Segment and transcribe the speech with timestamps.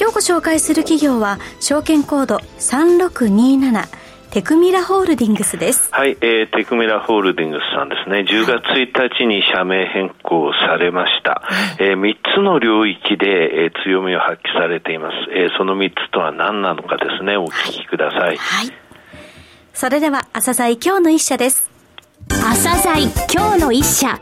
[0.00, 3.86] 今日ご紹介する企業は証券コード3627
[4.30, 5.92] テクミラホールディングスです。
[5.92, 11.42] はい、えー、テクミラホールディングスさんですね、10月1日に社名変更されました。
[11.44, 15.16] はい、えー、3つの領域で、えー、強みを発揮されています。
[15.34, 18.20] えー、その3つとは何なのかですね、お聞きください。
[18.20, 18.36] はい。
[18.38, 18.72] はい、
[19.74, 21.70] それでは、朝鮮今日の一社です。
[22.30, 24.18] 朝鮮今日の一社。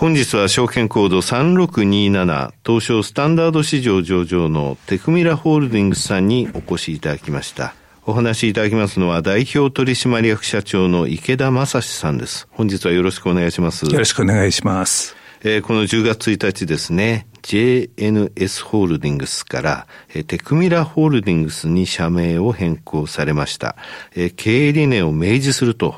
[0.00, 7.74] 本日は証券コード3627東証スタンダード市場上場のテクミラホールディングスさんにお越しいただきました。
[8.06, 12.48] お話しいただきますのは代表取締役社長の池田正史さんです。
[12.50, 13.84] 本日はよろしくお願いします。
[13.84, 15.14] よろしくお願いします。
[15.42, 23.76] えー、この10月1日ですね、JNS ホールディングスから、えー、テクミラホールディングスに社名を変更されました。
[24.16, 25.96] えー、経営理念を明示すると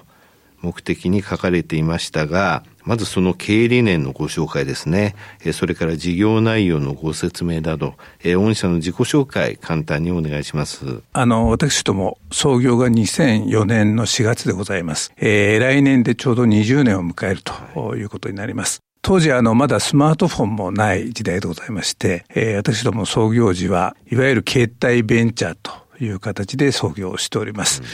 [0.61, 5.15] 目的に書かれていましたが、まずその経営理念のご紹介ですね。
[5.53, 11.03] それから事業内容のご説明など、御社の自己紹介、簡単にお願いします。
[11.13, 15.13] あの、私ども創業が2004年の4月でございます。
[15.17, 18.81] えー、来年でちょうど20年を迎えるということになります。
[19.05, 27.81] 当時あのまだスマートフォンもない時代でございまして、えー、私ども創業時はいわゆる携帯ベンチャーという形で創業しております。
[27.81, 27.87] うん、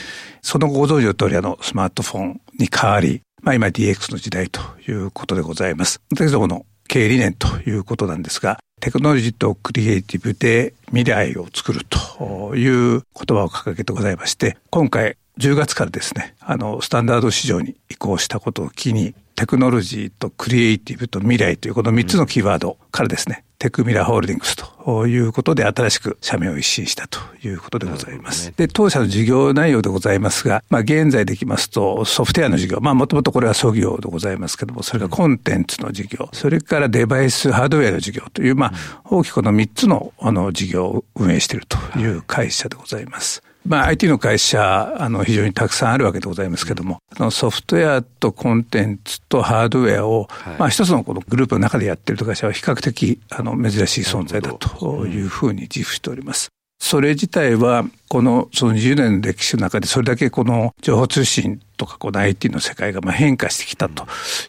[0.42, 6.00] その後ご存知の通りあのスマートフォンに変わり、まあ今 DX の時代ということでございます。
[6.10, 28.48] 私どもの経営理念ということなんですが、テクノロジーとクリエイティブで未来を作るという言葉を掲げてございまして、今回10月からですね、あの、スタンダード市場に移行したことを機に、テクノロジーとクリエイティブと未来というこの3つのキーワードからですね、テクミラホールディングスということで新しく社名を一新したということでございます。
[28.48, 43.44] ね、で、当社の事業内容でございますが、まあ現在できますとソフトウェアの事業、まあもともとこれは創業でございますけども、それがコンテンツの事業、それからデバイスハードウェアの事業という、まあ大きくこの3つのあの事業を運営しているという会社でございます。
[43.66, 56.48] まあ IT の会社、あの非常にたくさんあるわけでございますけども、あのソフトウェアとコンテンツとハードウェアを、まあ一つのこのグループの中でやっている会社は比較的あの珍しい存在だというふうに自負しております。
[56.80, 64.06] それ自体は、この、その20年の歴史の中で、それだけこの情報通信とか、この IT の世界がまあ変化してきたと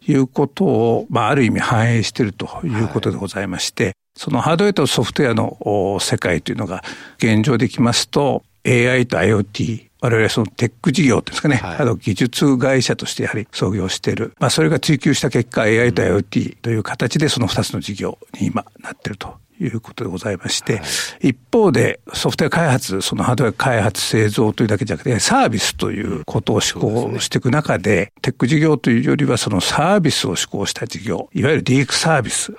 [0.08, 6.84] いうことを、まあ、ある意味反映しているということでございまして、そのハードウェアとソフトウェアの世界というのが
[7.18, 14.34] 現状できますと、AI と IoT、我々そのテック事業ですかね、はい、あの技術会社としてやはり創業している。
[14.40, 20.84] まあそれが追求した結果 AI と IoT という形でその二つの事業に今なっているということでございまして、は
[21.22, 32.54] い、一方でソフトウェア開発、そのハードウェア開発製造というだけじゃなくて、サービスということを施行していく中で、でね、テック事業というよりはそのサービスを施行した事業、いわゆる DX サービス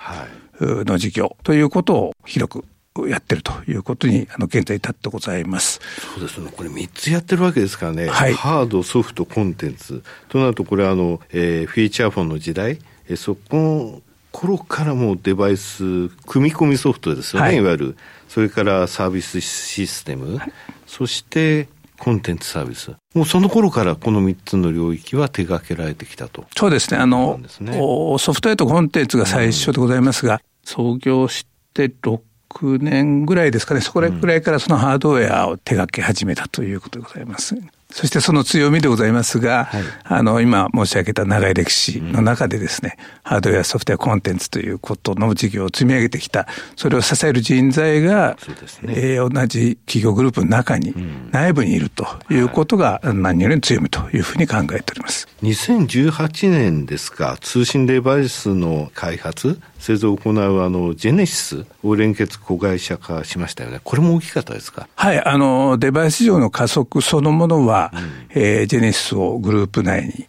[0.60, 2.64] の事業ということを広く
[3.08, 5.80] やってるということに、あの、現在至ってございます。
[6.14, 6.52] そうですね。
[6.56, 8.08] これ3つやってるわけですからね。
[8.08, 8.34] はい。
[8.34, 10.02] ハード、ソフト、コンテンツ。
[10.28, 12.78] となると、これあの、えー、フィーチャーフォンの時代、
[13.08, 14.02] えー、そこの
[14.32, 17.96] 頃からもデバイス、組み込みソフトですよね、はい、いわゆる。
[18.28, 20.36] それからサービスシステム。
[20.36, 20.52] はい、
[20.86, 21.68] そして、
[22.00, 22.92] コンテンツサービス。
[23.14, 26.46] もうその頃からこの3つの領域は手掛けられてきたと。
[26.56, 26.98] そうですね。
[26.98, 37.56] あの、ね、ソフトウェアとコンテンツが最初でございますが、うん、創業して6 6年ぐらいですかね、そこらぐらいからそのハードウェアを手掛け始めたということでございます。
[37.92, 46.46] そしてその強みでございますが、はい、あの、今申し上げた長い歴史の中でですね、うん、ハードウェア、ソフトウェア、コンテンツということの事業を積み上げてきた、
[46.76, 48.36] それを支える人材が、
[48.82, 48.94] ね。
[48.96, 55.26] えー、同じ企業グループの中に、うん、内部にいるということが何よりの強みというふうに考えております。
[55.42, 63.80] 2018年ですか、通信デバイスの開発、製造を行うあのジェネシスを連結子会社化しましたよね。
[63.82, 64.88] これも大きかったですか？
[64.94, 68.00] はい、あの、デバイス市場の加速そのものは、うん、
[68.40, 70.26] えー、ジェネシスをグループ内に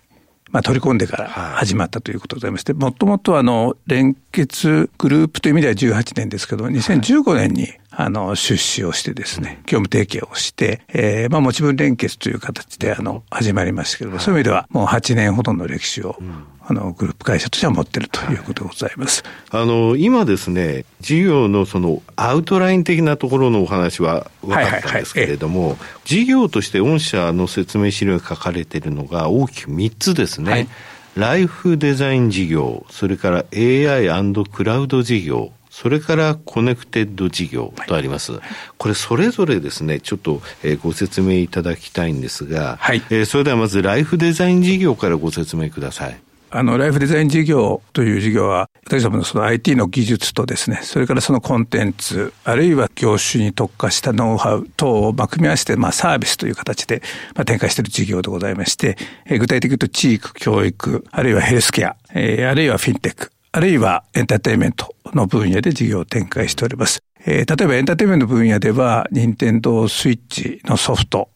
[0.51, 16.15] まあ、取り込んでから始まったということでございまして、もともとあの、連結グループという意味では18年ですけど、2015年にあの、出資をしてですね、業務提携をして、えー、まあ、持ち分連結という形で、あの、始まりましたけれども、そういう意味では、もう8年ほどの歴史を、
[16.61, 19.23] あの、グループ会社としては持っているということでございます。
[19.49, 30.51] あの、今ですね、事業のそのアウトライン的なところのお話は分かったんですけれども、事業として御社の説明資料に書かれているのが大きく3つですね。
[30.51, 30.67] はい。
[31.15, 38.33] ライフデザイン事業、それから AI& クラウド事業、それからコネクテッド事業とあります。
[38.33, 38.41] はい、
[38.77, 46.21] これそれぞれですね、ちょっと、えー、ご説明いただきたいんですが、はい、えー、それではまずライフデザイン事業からご説明ください。
[46.53, 57.01] あの、ライフデザイン事業という事業は、私どものその IT の技術とですね、それからそのコンテンツ、あるいは業種に特化したノウハウ等をまあ組み合わせて、まあサービスという形で
[57.35, 58.97] まあ展開している事業でございまして、
[59.27, 67.03] えー、具体的に言うと地域教育、あるいはヘルスケア、えー、あるいはフィンテック、あるいはエンターテインメントの分野で事業を展開しております。
[67.25, 71.29] えー、例えばエンターテインメントの分野では、任天堂スイッチのソフト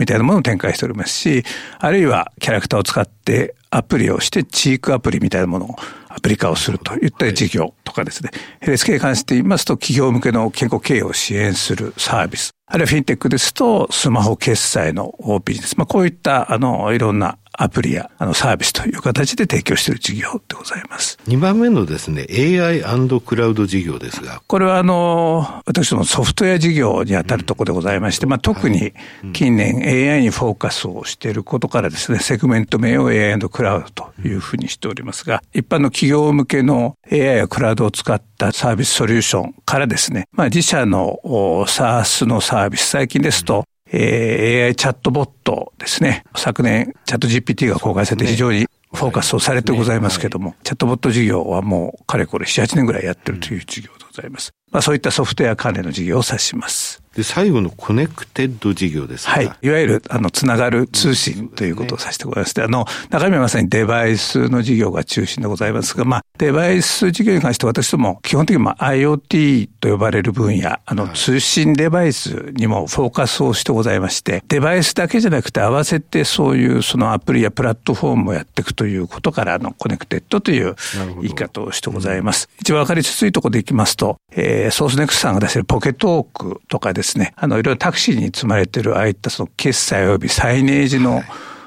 [0.00, 1.44] みたいなものを展開しておりますし、
[1.78, 5.76] あるいはキャラクターを使ってアプリをして、チークアプリみたいなものを
[6.08, 8.30] アプリ化をするといった事業とかですね。
[8.60, 12.50] ヘルスケに関して言いますと、企業向けの健康経営を支援するサービス。
[12.66, 15.76] あるいはフィンテックですと、スマホ決済のビジネス。
[15.76, 21.18] まあ、こういった、あの、いろんなアプリやあのサービスという形で提供している事業でございます。
[21.26, 24.42] 2番目のですね、AI& クラウド事業ですが。
[24.46, 28.92] これはあの、私どもソフトウェア事業にあたるところでございまして、まあ特に
[29.32, 46.24] 近年 AI にフォーカスをしていることからですね、セグメント名を AI& クラウドというふうにしておりますが、一般の企業向けの AI やクラウドを使ったサービスソリューションからですね、まあ自社の SaaS のサービス、最近ですとえー、AI チャットボットですね。
[46.34, 54.52] 昨年、 ChatGPT が公開されて非常にフォーカスをされてございますけども、チャットボット事業はもうかれこれ7、8年ぐらいやってるという事業でございます。
[54.72, 57.02] まあそういったソフトウェア関連の事業を指します。
[57.14, 59.44] で、最後のコネクテッド事業ですはい。
[59.44, 80.76] いわゆる、あの、つながる通信ということをさせてございまして、あの、中身はまさにデバイスの事業が中心でございますが、まあ、デバイス事業に関して私ども、基本的にまあ IoT と呼ばれる分野、あの、通信デバイスにもフォーカスをしてございまして、デバイスだけじゃなくて合わせてそういうそのアプリやプラットフォームをやっていくということから、あの、コネクテッドという
[81.20, 82.48] 言い方をしてございます。
[82.58, 91.24] 一番わかりやすいところでいきますと、えー、ソースネクストさんが出しているポケットオークとかですね、あの、いろいろタクシーに積まれてるああいったその決済及びサイネージの、はい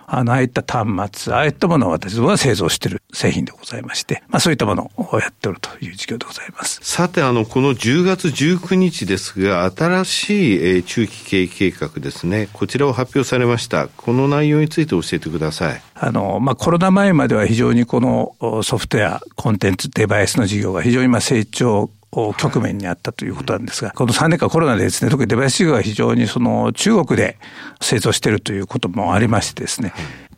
[0.08, 6.80] あの、ああいった端末、ああいったものを私は製造している製品でございまして、まあそういったものをやっておるという事業でございます。
[6.84, 13.88] さて、あの、この10月19日ですが、新しい、えー、中期経営計画ですね、こちらを発表されました。
[13.88, 15.82] この内容について教えてください。
[15.96, 21.90] あの、まあコロナ前までは非常にこのソフトウェア、コンテンツ、デバイスの事業が非常にまあ成長
[22.38, 27.38] 局面にあったということなんですが、この3年間コロナでですね、特にデバイス事業が非常にその中国で
[27.82, 29.94] 製造しているということもありましてですね、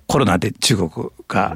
[0.08, 0.90] コロナで中国
[1.28, 1.56] が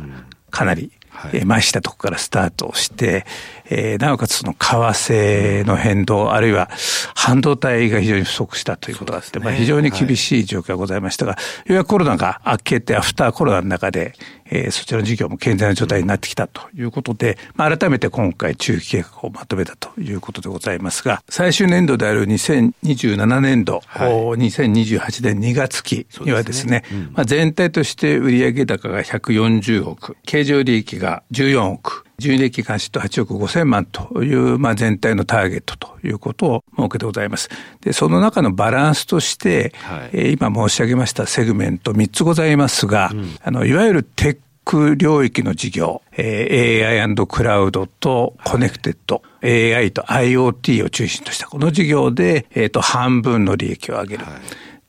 [0.50, 0.92] かなり、
[1.34, 3.26] えましたとこからスタートして、
[3.70, 6.70] えー、なおかつその為替の変動、あるいは
[7.16, 11.38] 半導体が非常に不足したということがあって、ね、まあ非常に厳しい状況がございましたが、は
[11.68, 14.14] い、ようやくコロナが明けて、アフターコロナの中で、
[14.52, 37.50] えー、そちらの事業も健全な状態になってきたということで、まあ、改めて今回中期計画をまとめたということでございますが、最終年度である2027年度、はい、2028年2月期にはですね、すねうん、まあ、全体として売上高が140億、経常利益が14億、純利益関心と8億5千万という、まあ、全体のターゲットということを設けてございます。
[37.82, 54.26] で、その中のバランスとして、はい、えー、今申し上げましたセグメント3つございますが、うん、あの、いわゆるテック領域の事業、えー、AI& クラウドとコネクテッド、はい、AI と IoT を中心としたこの事業で、えっ、ー、と、半分の利益を上げる。
[54.26, 54.34] はい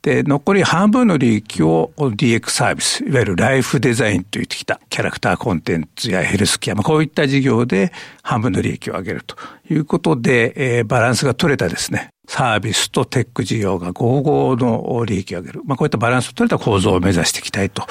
[0.02, 7.92] で、残り半分の利益を DX サービス、いわゆるライフデザインと言ってきたキャラクターコンテンツやヘルスケア、まあ、こういった事業で
[8.22, 9.36] 半分の利益を上げると
[9.70, 15.62] いうことで、えー、バランスが取れたですね、サービスとテック事業が合合の利益を上げる。
[15.64, 17.86] まあ、こういったバランスを取れた構造を目指していきたいと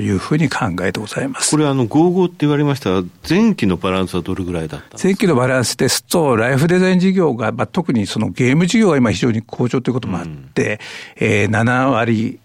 [0.00, 1.50] いうふうに考えてございます。
[1.50, 10.80] これ、あの、55って言われましたが、前期のバランスはどれぐらいだった前期のバランスですと、ライフデザイン事業が、まあ、特にそのゲーム事業が今非常に好調ということもあって、
[11.20, 12.40] うん、えー、7割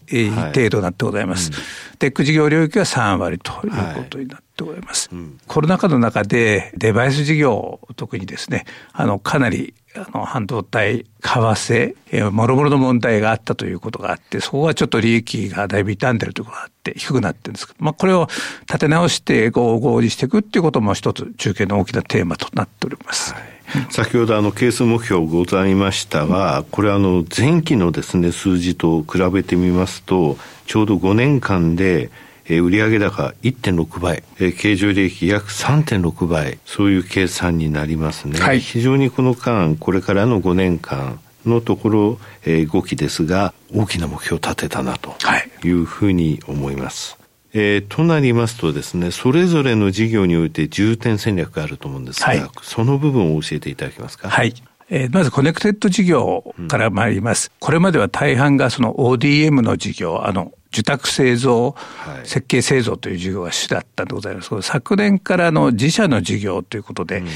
[0.53, 1.51] 程度になってございます。
[1.51, 5.09] はいうん、テック事業領域は3割ということになってございます。
[5.11, 18.27] はいうん、コロナ禍の中でデバイス事業、特にですね、あの、かなりあの、半導体、為替、えー、もろもろの問題があったということがあって、そこはちょっと利益がだいぶ傷んでるとことがあって、低くなってるんですけど、まあ、これを
[18.67, 23.33] 立て直して合合にしていくっていうことも一つ中継の大きなテーマとなっております。
[23.33, 23.55] はい
[23.89, 30.37] 先ほどあの係数目標ございましたが、これあの前期のですね数字と比べてみますと、
[30.67, 32.11] ちょうど5年間で
[32.47, 38.39] えー、売上高1.6倍、えー、経常利益約3.6倍、そういう計算になりますね。
[38.39, 45.15] はい、非常にこの間、これからの5年間、のところ、えー、動きですが、大きな目標を立てたなと
[45.63, 47.17] いうふうに思います。
[47.19, 47.25] はい
[47.57, 54.29] えー、となりますとですね、それぞれの事業において重点戦略があると思うんですが、はい、その部分を教えていただけますか？
[54.29, 54.53] はい。
[54.89, 57.51] えー、まずコネクテッド事業から参ります。
[57.53, 64.61] うん、これまでは大半がその ODM の事業、あの、受託製造、はい、設計製造という事業が主だったんでございます。
[64.61, 67.27] 昨年からの自社の事業ということで、うん、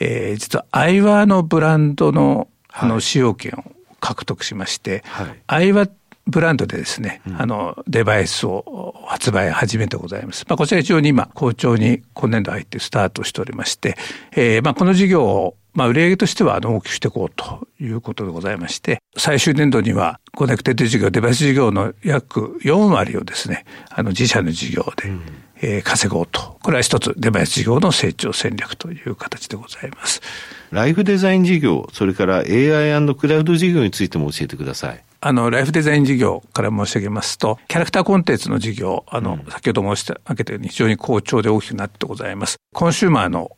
[0.00, 2.48] えー、実はアイワのブランドの
[2.78, 5.86] あの使用権を獲得しまして、はい、アイワ
[6.26, 10.44] ブランドでですね、うん、あの、デバイスを発売始めてございます。
[10.48, 13.96] まあ、こちら非常に今、好調に今年度入ってスタートしておりまして、
[14.32, 25.20] えー、まあ、この事業をまあ、売上としては大きくしていこうということでございまして、最終年度にはコネクテッド事業、デバイス事業の約4割をですね、あの自社の事業で、うん、
[25.60, 26.56] えー、稼ごうと。
[26.62, 30.22] これは一つデバイス事業の成長戦略という形でございます。
[30.70, 35.04] ライフデザイン事業、それから AI& クラウド事業についても教えてください。
[35.20, 42.56] あの、ライフデザイン事業から申し上げますと、キャラクターコンテンツの事業、あの、うん、先ほど申し上げたように非常に好調で大きくなってございます。
[42.74, 43.50] コンシューマーの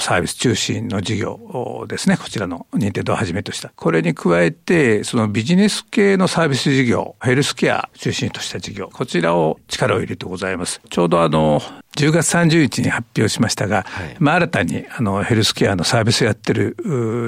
[0.00, 2.16] サービス中心の事業ですね。
[2.16, 3.72] こちらの認定度をはじめとした。
[3.74, 10.80] これに加えて、そのビジネス系のサービス事業、ヘルスケア中心とした事業、こちらを力を入れてございます。
[10.88, 11.60] ちょうどあの、
[11.96, 16.74] 10月30日に発表しましたが、はい、まあ新たにあのヘルスケアのサービスをやってる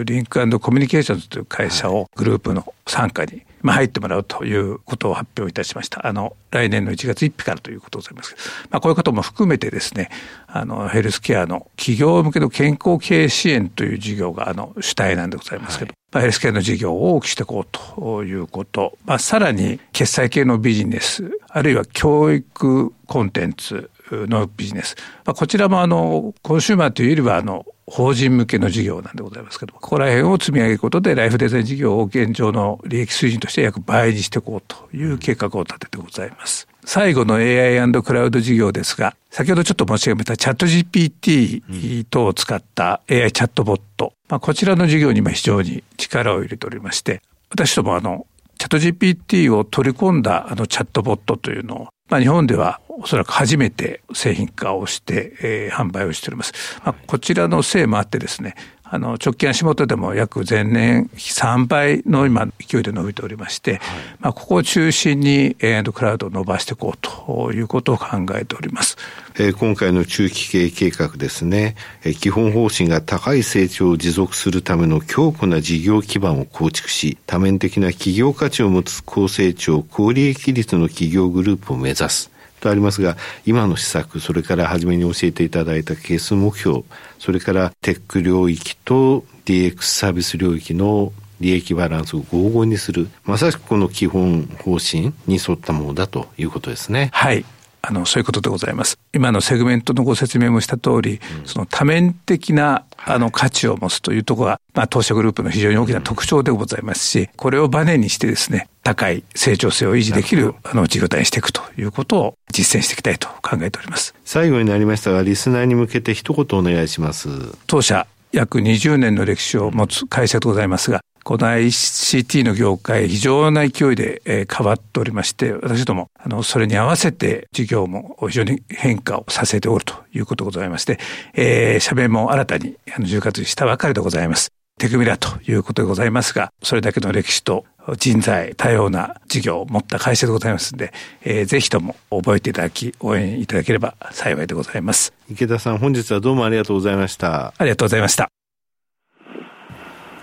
[0.06, 6.06] リンクコミュニケーションズという会社をグループの傘下にまあ、入ってもらうということを発表いたしました。
[6.06, 8.36] あの、来年の1月1日からということでございます
[8.70, 10.10] まあ、こういうことも含めてですね、
[10.46, 17.66] あの、ヘルスケアの企業向けの健康経営支援という事業が、あの、主体なんでございますけど、はい、まあ、ヘルスケアの事業を大きくしていこう
[17.96, 24.94] ということ、まあ、さらに、決済系のビジネス、あるいは教育コンテンツのビジネス、
[25.24, 36.66] まあ、こちらもあの、コンシューマーというよりは、あの、法人向けの事業なんでございますけども、ここら辺を積み上げることで、ライフデザイン事業を現状の利益水準として約倍にしていこうという計画を立ててございます。
[36.86, 48.26] 最後の AI& クラウド事業ですが、先ほどちょっと申し上げたチャット GPT 等を使った AI チャットボット、まあ、こちらの事業にも非常に力を入れておりまして、私どもあの、
[48.58, 56.52] チャット GPT を取り込んだあのチャットボットというのを、まあ、日本ではおそらく初めて製品化をして、えー、販売をしております。
[56.84, 58.54] まあ、こちらのせいもあってですね、
[58.94, 63.80] あの、直近足元でも約前年3倍の今勢いで伸びておりまして、はい、
[64.20, 68.96] まあ、ここを中心に AI& クラウドを伸ばしていこうということを考えております。
[69.36, 71.74] えー、今回の中期経営計画ですね、
[72.04, 82.33] えー、基本方針が高い成長を持続するための強固な事業基盤を構築し、多面的な企業価値を持つ高成長、高利益率の企業グループを目指す。
[82.64, 83.16] とありますが、
[83.46, 86.80] 今の施策、それから初めに教えていただいた係数目標、
[87.18, 97.10] それからテック領域と DX サービス領域の利益バランスを合々にする、まさしくこの基本方針に沿ったものだということですね。
[97.12, 97.44] はい。
[97.86, 98.98] あの、そういうことでございます。
[99.12, 114.14] 今のセグメントのご説明もした通り、うん、その多面的な、あの、価値を持つというところが、まあ、当社グループの非常に大きな特徴でございますし、これをバネにしてですね、高い成長性を維持できる、あの、事業体にしていくということを実践していきたいと考えております。
[114.24, 117.28] 最後になりましたが、リスナーに向けて一言お願いします。
[117.66, 130.98] 当社、約20年の歴史を持つ会社でございますが、この ICT の業界、非常な勢いで、え変わっておりまして、私ども、あの、それに合わせて事業も非常に変化をさせておるということでございまして、
[131.32, 134.63] えー、社名も新たにあの10月にしたばかりでございます。
[134.78, 137.64] 手組みだということでございますが、それだけの歴史と
[137.96, 145.12] 人材、多様な事業を持った会社でございますので、えー、ぜひとも覚えていただき、応援いただければ幸いでございます。
[145.30, 147.54] 池田さん、本日はどうもありがとうございました。
[147.56, 148.28] ありがとうございました。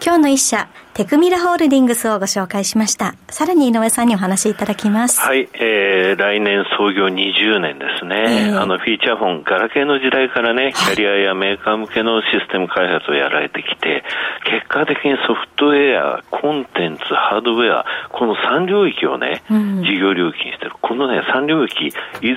[0.03, 3.15] 今日の一社、テクミラホールディングスをご紹介しました。
[3.29, 5.21] さらに井上さんにお話しいただきます。
[5.21, 8.50] はい、えー、来年創業20年ですね。
[8.50, 14.03] えー、あの、フィーチャーフォン、ガラケーの時代からね、キャリアやメーカー向けのシステム開発をやられてきて、
[14.43, 20.74] 結果的にソフトウェア、コンテンツ、ハードウェア、この3領域をね、事業領域にしてる。
[20.81, 21.91] このね、3領域、い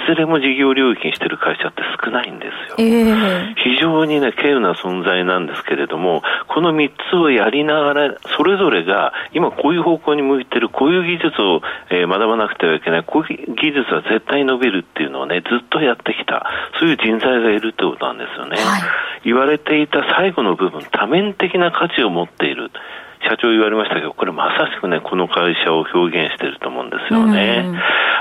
[0.06, 2.76] ずれも事業領域にしてる会社って少ないんですよ。
[2.78, 11.60] えー、非常にね、稀有な存在なんですけれども、この3つをやりながら、それぞれが今こういう方向に向いてる、こういう技術を、
[11.90, 16.46] えー、学ばなくてはいけない、こういう技術は絶対伸びるっていうのをね、ずっとやってきた、
[16.78, 18.56] そういう人材がいるってことなんですよね。
[18.56, 18.82] はい、
[19.24, 22.70] 言われていた最後の部分、多面的な価値を持っている。
[23.24, 27.64] 社長言われましたけど、これまさしくね、この会社を表現していると思うんですよね。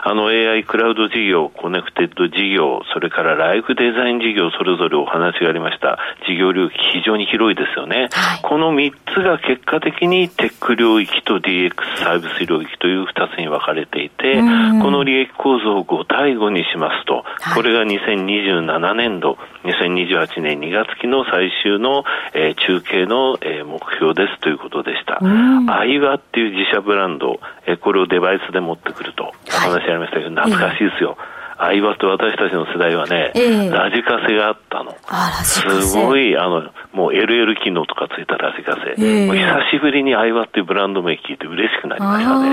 [0.06, 5.98] あの AI クラウド事業、コネクテッド事業、それからライフデザイン事業、それぞれお話がありました。
[6.28, 8.10] 事業領域非常に広いですよね。
[8.12, 14.42] はい、この3つが結果的にテック領域と DX サービス領域という2つに分かれていて、
[14.82, 17.24] この利益構造を5対5にしますと、
[17.56, 25.20] これが2027年度、2028年2月期の最終の、えー、中継の、えー、目標ですということでした。
[25.24, 31.18] アイワっていう自社ブランド、えー、これをデバイスで持ってくると、お話ありましたけど、懐かしいですよ。
[31.58, 34.96] アイワと私たちの世代はね、えー、ラジカセがあったの。
[35.44, 38.96] すごい、あの、もう LL 機能とかついたラジカセ。
[38.98, 42.50] えー、もう久しぶりにアイワっていうブランド名聞いて嬉しくなりましたね。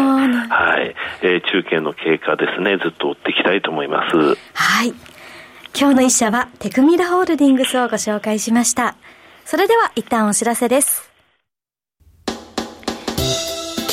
[0.48, 0.94] はい。
[1.22, 4.16] えー、中継の経過ですね、ずっと追っていきたいと思います。
[4.16, 4.92] はい。
[5.78, 8.96] 今日の一社はテクミラホールディングスをご紹介しました。
[9.44, 11.09] それでは一旦お知らせです。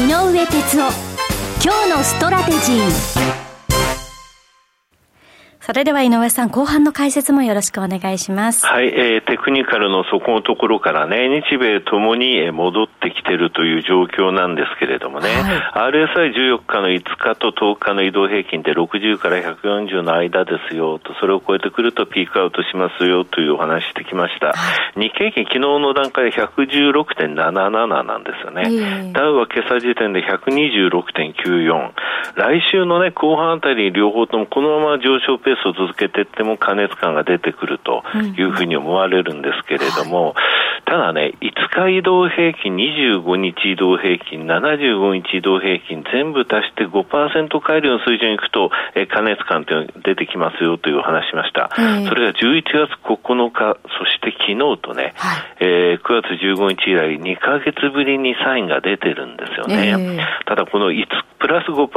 [0.00, 0.92] 井上哲夫。
[1.62, 3.49] 今日のストラテジー。
[5.60, 8.64] それでは井上さん、後半の解説もよろしくお願いします。
[8.64, 24.46] はい、えー、テクニカルのそこのところからね、日米ともに戻ってきてるという状況なんですけれどもね、はい、RSI14 日の5日と10日の移動平均で60から140の間ですよと、それを超えてくるとピークアウトしますよというお話してきました。
[24.46, 24.52] は
[24.96, 28.62] い、日経平均昨日の段階で116.77なんですよね。
[28.64, 31.92] えー、ダウは今朝時点で126.94。
[32.36, 38.02] 来週のね、後半あたり両方ともこのまま上昇ペーススを続けていっても過熱感が出てくると
[38.36, 40.34] いうふうに思われるんですけれども、
[40.86, 51.70] ただね、5日移動平均、25日移動平均、75日移動平均、全部足して5%改良の水準に行くと、え過熱感というのが出てきますよというお話しました。
[52.08, 60.26] それが11月9日、そして昨日とね、はい、えー、9月15日以来2ヶ月ぶりにサインが出てるんですよね。
[60.46, 61.06] ただこの5
[61.40, 61.88] プラス5%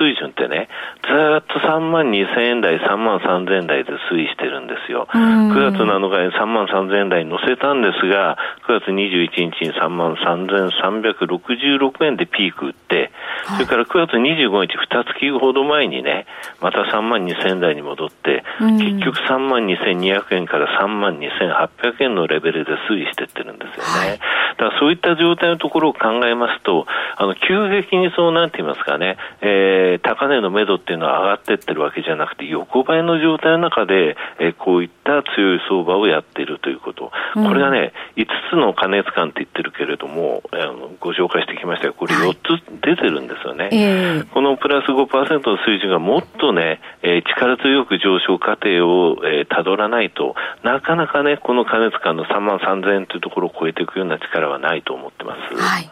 [0.00, 0.68] 水準ってね、
[1.04, 5.06] ずっと3万2000円台、3万3000円台で推移してるんですよ。
[5.12, 13.12] 9月7日に3万3000円台に乗せたんですが、9月21日に3万3366円でピーク打って、
[13.44, 16.26] それから9月25日、2月ほど前にね、
[16.62, 21.65] また3万2000円台に戻って、結局3万2200円から3万2800円
[22.14, 24.18] のレベルで推移してってるんですよね。
[24.58, 37.12] だからそういった状態のところを考えますと、あの、急激にそうなんて言いますかね、えー、高値の目処っていうのは上がってってるわけじゃなくて、横ばいの状態の中で、えー、こういった強い相場をやっているということ。
[37.34, 43.64] これがね、5つの加熱感って言ってるけれども、あのご紹介してきましたが、これ4つ出てるんですよね。
[43.64, 55.56] はいえー、このプラス5%の水準がもっとね、えー、力強く上昇過程を、えー、辿らないと、なかなかね、この加熱感の3万3000円というところを超えていくような力はないと思ってます。
[55.56, 55.90] はい。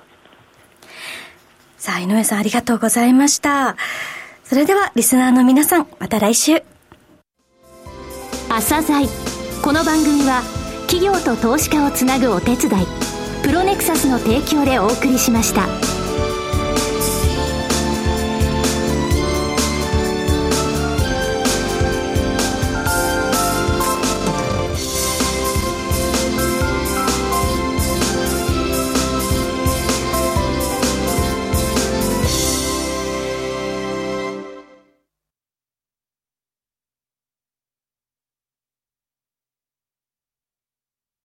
[1.76, 3.76] さあ、井上さんありがとうございました。
[4.44, 6.62] それでは、リスナーの皆さん、また来週。
[8.48, 9.06] 朝鮮
[9.62, 10.42] この番組は、
[10.86, 12.86] 企業と投資家をつなぐお手伝い、
[13.42, 15.93] プロネクサスの提供でお送りしました。